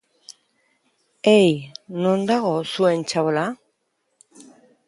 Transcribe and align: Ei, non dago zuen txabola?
Ei, 1.39 1.51
non 2.05 2.19
dago 2.31 2.57
zuen 2.73 3.07
txabola? 3.11 3.45